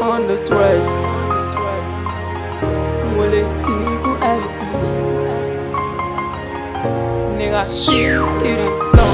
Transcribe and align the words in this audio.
on 0.00 0.26
the 0.28 0.36
track. 0.44 0.82
Wale 3.16 3.42
kiri 3.64 3.96
ku 4.04 4.12
LP. 4.20 4.60
Nigga 7.38 7.62
kiri 7.88 8.68
no. 8.96 9.06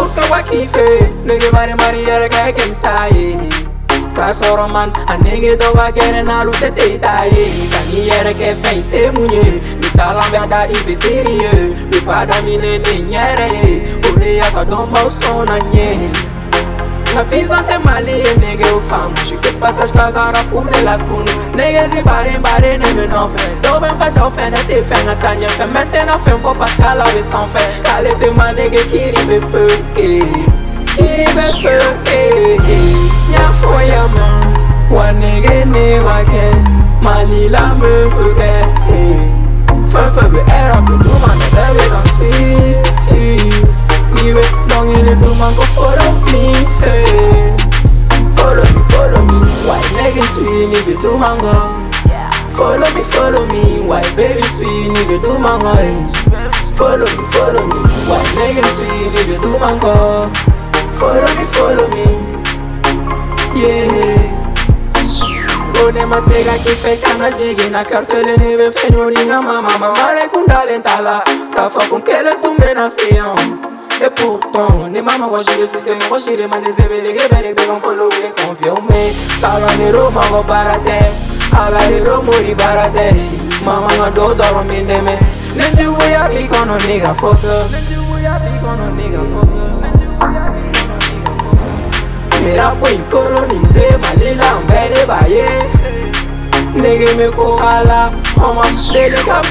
Urka 0.00 0.22
wakife, 0.32 0.86
nigga 1.26 1.52
mari 1.52 1.74
mari 1.74 2.02
yara 2.08 2.28
ga 2.28 2.52
kensaye. 2.52 3.36
Kasoro 4.16 4.68
man, 4.70 4.90
anege 5.12 5.56
doga 5.60 5.92
kere 5.92 6.22
na 6.22 6.42
lute 6.44 6.68
te 6.76 6.98
taye. 6.98 7.44
Kani 7.72 8.06
yara 8.08 8.32
ke 8.34 8.54
feite 8.62 9.10
munye, 9.14 9.44
mitala 9.80 10.24
meda 10.32 10.60
ibe 10.68 10.94
periye. 11.02 11.52
Bipada 11.90 12.40
mine 12.44 12.78
ne 12.84 12.94
nyere, 13.10 13.50
ure 14.08 14.36
yaka 14.36 14.64
domba 14.64 15.00
usona 15.08 15.58
nye. 15.72 15.88
Na 17.14 17.22
vision 17.24 17.62
te 17.68 17.76
mali 17.84 18.12
e 18.24 18.34
nege 18.40 18.64
ou 18.72 18.80
fam 18.88 19.12
Jwi 19.28 19.36
ket 19.44 19.56
pasaj 19.60 19.90
ka 19.92 20.06
gara 20.16 20.40
pou 20.48 20.64
de 20.64 20.78
la 20.86 20.94
koun 21.02 21.26
Nege 21.58 21.82
zi 21.92 22.00
bare 22.06 22.38
mbare 22.38 22.70
ne 22.80 22.92
me 22.96 23.04
nan 23.06 23.28
fe 23.34 23.48
Do 23.64 23.80
ben 23.80 23.92
fe 24.00 24.08
do 24.16 24.30
ne 24.54 24.62
te 24.70 24.78
fe 24.88 25.00
nga 25.04 25.14
tanye 25.20 25.48
fe 25.56 25.66
Mete 25.74 26.04
na 26.08 26.16
fe 26.24 26.32
mpo 26.38 26.54
paska 26.54 26.94
la 26.94 27.04
we 27.12 27.22
san 27.22 27.50
fe 27.52 27.64
Kale 27.84 28.14
te 28.20 28.30
ma 28.30 28.52
nege 28.52 28.80
kiri 28.92 29.26
be 29.28 29.40
fe 29.52 29.64
Kiri 29.94 31.28
be 31.36 31.46
fe 31.60 32.22
Nya 33.28 33.44
fo 33.60 33.76
ya 33.90 34.08
man 34.08 34.56
Wa 34.90 35.12
nege 35.12 35.66
ne 35.66 36.00
Mali 37.02 37.48
la 37.48 37.74
me 37.74 37.92
fe 38.16 38.26
ke 38.40 38.52
Fe 39.92 40.28
be 40.32 40.40
era 40.48 40.80
pe 40.80 40.96
man 40.96 41.38
ne 41.38 41.46
te 41.56 41.68
we 41.76 41.88
dan 41.92 42.11
dɔnkili 45.02 45.14
du 45.20 45.34
ma 45.34 45.50
ko 45.56 45.62
follow 45.74 46.12
me 46.30 46.54
hey. 46.80 47.56
Follow 48.36 48.62
me 48.74 48.82
follow 48.90 49.22
me 49.24 49.38
Why 49.66 49.80
nege 49.96 50.22
sweet 50.32 50.68
ni 50.68 50.76
bɛ 50.86 51.02
du 51.02 51.16
ma 51.18 51.36
kɔ 51.36 51.54
Follow 52.56 52.90
me 52.94 53.02
follow 53.12 53.46
me 53.46 53.80
Why 53.86 54.02
baby 54.16 54.42
sweet 54.42 54.88
ni 54.92 55.02
bɛ 55.08 55.22
du 55.22 55.38
ma 55.38 55.58
kɔ 55.58 55.74
hey. 55.76 55.94
Follow 56.74 57.06
me 57.16 57.24
follow 57.32 57.66
me 57.66 57.80
Why 58.08 58.22
nege 58.36 58.64
sweet 58.76 59.12
ni 59.12 59.22
bɛ 59.28 59.42
du 59.42 59.58
ma 59.58 59.70
kɔ 59.82 59.94
Follow 60.98 61.34
me 61.36 61.44
follow 61.56 61.88
me 61.88 62.06
yeah. 63.54 64.38
One 65.82 65.98
masega 66.08 66.56
ki 66.64 66.74
fe 66.76 66.96
kana 66.96 67.30
jigi 67.36 67.70
na 67.70 67.82
kartele 67.84 68.36
ne 68.38 68.56
be 68.56 68.70
fe 68.70 68.88
nyori 68.90 69.26
nga 69.26 69.42
mama 69.42 69.78
mama 69.78 70.12
re 70.14 70.28
kundale 70.32 70.78
ntala 70.78 71.22
ka 71.54 71.68
fa 71.68 71.80
kun 71.90 72.00
kele 72.02 72.30
tumbe 72.42 72.74
na 72.74 72.88
seyon 72.88 73.36
Et 74.04 74.10
pourtant, 74.16 74.88
ne 74.90 75.00
mama 75.00 75.26
wa 75.28 75.38
shire 75.44 75.64
si 75.64 75.78
se 75.78 75.94
mo 76.10 76.18
shire 76.18 76.48
man 76.48 76.64
ze 76.64 76.82
be 76.88 76.98
nege 77.02 77.28
be 77.30 77.54
be 77.54 77.66
gon 77.66 77.80
follow 77.80 78.08
we 78.08 78.30
confirm 78.34 78.84
me 78.88 79.14
Kala 79.40 79.76
ne 79.76 79.92
ro 79.92 80.10
ma 80.10 80.26
go 80.28 80.42
barate 80.42 80.98
ala 81.52 81.78
ne 81.88 82.00
ro 82.00 82.20
mori 82.22 82.52
barate 82.52 83.14
Mama 83.64 83.86
nga 83.94 84.10
do 84.10 84.34
doro 84.34 84.64
minde 84.64 84.98
me 85.06 85.14
Nenji 85.54 85.86
wo 85.86 86.02
ya 86.10 86.26
bi 86.28 86.48
kono 86.48 86.76
nigga 86.78 87.14
fuck 87.14 87.44
up 87.44 87.70
Nenji 87.70 87.96
wo 88.10 88.18
ya 88.18 88.34
bi 88.42 88.58
kono 88.58 88.90
nigga 88.98 89.22
fuck 89.30 89.54
up 89.54 89.82
Nenji 89.82 90.06
wo 90.18 90.26
ya 90.34 90.50
bi 90.50 90.62
kono 90.74 90.96
nigga 91.06 91.32
fuck 91.38 92.42
Mera 92.42 92.74
point 92.80 93.08
coloniser 93.08 93.98
malila 94.02 94.60
mbere 94.64 95.06
baye 95.06 95.48
Nege 96.74 97.14
me 97.16 97.30
ko 97.30 97.56
ala 97.62 98.10
Oma 98.42 98.66
dele 98.92 99.22
ka 99.22 99.42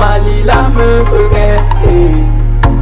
Malila 0.00 0.58
me 0.76 0.86
fuke 1.08 1.46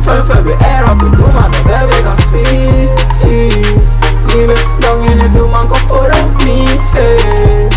Fun 0.04 0.20
fun 0.26 0.44
be 0.44 0.52
era 0.64 0.94
pe 1.00 1.06
do 1.18 1.26
ma 1.36 1.44
be 1.52 1.58
bebe 1.68 1.98
kan 2.06 2.16
sweet 2.26 2.90
Ni 3.26 4.38
eh. 4.38 4.46
be 4.48 4.56
long 4.82 5.02
in 5.10 5.20
do 5.34 5.48
man 5.52 5.66
ko 5.68 5.76
follow 5.90 6.24
me 6.44 6.56
hey. 6.94 7.68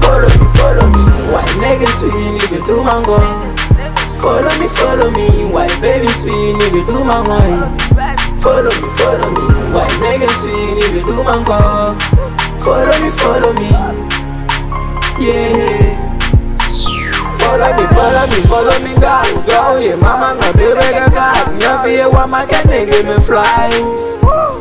Follow 0.00 0.30
me, 0.38 0.46
follow 0.56 0.86
me 0.94 1.02
Why 1.32 1.44
nege 1.62 1.88
sweet 1.98 2.30
ni 2.36 2.42
be 2.50 2.58
do 2.66 2.84
man 2.84 3.02
go 3.02 3.18
Follow 4.20 4.52
me, 4.60 4.68
follow 4.76 5.10
me, 5.12 5.46
why 5.50 5.66
baby 5.80 6.06
sweet, 6.08 6.52
need 6.52 6.72
to 6.76 6.84
do 6.84 7.04
my 7.04 7.24
way. 7.24 7.56
Follow 8.36 8.68
me, 8.68 8.88
follow 9.00 9.30
me, 9.32 9.44
why 9.72 9.88
nigga 9.96 10.28
sweet, 10.44 10.76
need 10.76 11.00
to 11.00 11.06
do 11.08 11.24
my 11.24 11.40
call. 11.42 11.96
Follow 12.60 12.96
me, 13.00 13.08
follow 13.16 13.52
me, 13.56 13.72
me, 18.30 18.40
follow 18.48 18.78
me, 18.80 18.94
God, 19.00 19.26
go, 19.46 19.76
yeah, 19.78 19.96
mama, 20.00 20.38
nga 20.38 20.52
baby, 20.54 20.86
ga 20.94 21.06
God, 21.10 21.46
nya 21.60 21.82
fi 21.84 22.06
wa 22.08 22.26
ma 22.26 22.46
ke 22.46 22.58
nigga 22.70 23.02
me 23.04 23.16
fly. 23.26 23.70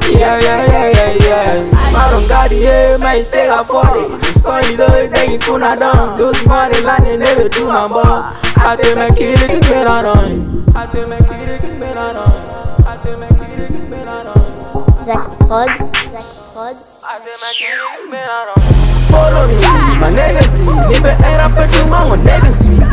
Yeah, 0.10 0.42
yeah, 0.42 0.66
yeah, 0.66 0.88
yeah, 0.98 1.14
yeah. 1.26 1.92
Maron 1.94 2.28
God, 2.28 2.52
yeah, 2.52 2.98
my 2.98 3.22
take 3.32 3.50
a 3.50 3.64
for 3.64 3.86
it. 3.96 4.10
The 4.26 4.34
sun, 4.34 4.64
you 4.72 4.78
know, 4.78 5.08
then 5.08 5.32
you 5.32 5.40
kuna 5.40 5.78
down. 5.78 6.18
Those 6.18 6.42
money, 6.46 6.82
land, 6.82 7.06
and 7.06 7.20
never 7.22 7.48
do 7.48 7.68
my 7.68 7.88
ball. 7.88 8.34
Hate 8.60 8.92
me 8.98 9.08
kiri 9.16 9.48
ki 9.48 9.60
mera 9.72 10.02
noy 10.04 10.36
Hate 10.76 11.08
me 11.08 11.16
kiri 11.32 11.56
ki 11.64 11.72
mera 11.80 12.12
noy 12.12 12.84
Hate 12.84 13.16
me 13.16 13.28
kiri 13.40 13.68
ki 13.72 13.82
mera 13.88 14.18
noy 14.28 15.04
Zach 15.06 15.24
Prod, 15.48 15.72
Zach 16.12 16.28
Prod. 16.52 16.76
Hate 17.08 17.34
me 17.40 17.50
kiri 17.56 17.88
ki 17.96 18.10
mera 18.12 18.52
noy 18.52 18.60
Follow 19.08 19.48
me, 19.48 19.56
my 20.02 20.12
niggas 20.12 20.60
Ni 20.92 21.00
be 21.00 21.16
era 21.24 21.48
pe 21.56 21.64
tu 21.72 21.88
mango 21.88 22.18
niggas 22.20 22.68
sweet 22.68 22.84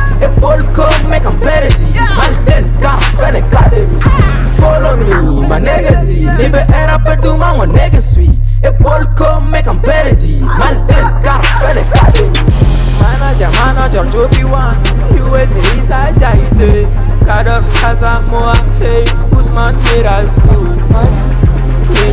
casa 17.86 18.20
moahei 18.28 19.04
os 19.38 19.48
maneira 19.48 20.10
azul. 20.16 20.74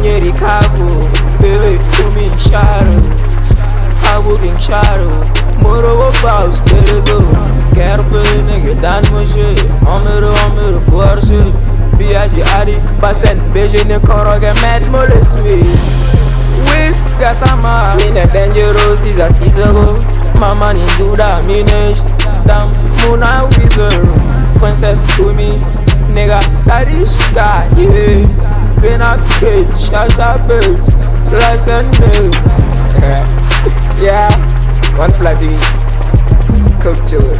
Nyeri 0.01 0.33
cabo, 0.33 1.07
bebe 1.39 1.79
kumi 1.95 2.29
charo 2.37 2.99
Cabo 4.01 4.37
quem 4.37 4.53
charo, 4.57 5.11
moro 5.61 6.09
o 6.09 6.11
paus 6.21 6.59
perezo 6.59 7.23
Quero 7.73 8.03
ver 8.11 8.43
nigga 8.43 8.75
dan 8.81 9.03
moche, 9.11 9.55
homero 9.85 10.33
homero 10.43 10.81
borche 10.91 11.53
Biagi 11.97 12.43
ari, 12.59 12.75
basten 12.99 13.39
beje 13.53 13.85
ne 13.85 13.97
koroge 13.99 14.51
med 14.61 14.91
mole 14.91 15.23
swiss. 15.23 15.87
Wiz 16.67 16.97
gasama, 17.17 17.95
mine 17.95 18.27
dangerous 18.33 19.05
is 19.05 19.19
a 19.21 19.29
sisago 19.29 20.03
Mama 20.37 20.73
ni 20.73 20.85
duda 20.97 21.39
minesh, 21.47 22.01
dam 22.45 22.69
muna 23.05 23.47
wizard. 23.55 24.09
Princess 24.59 25.05
kumi, 25.15 25.59
Tarishka 26.73 27.69
Yeah. 27.77 28.25
Zena 28.81 29.11
Page 29.39 29.77
Shasha 29.85 30.29
Page 30.47 30.81
Lesson 31.31 31.85
Yeah. 34.01 34.33
One 34.97 35.11
platinum 35.13 35.61
Culture 36.81 37.32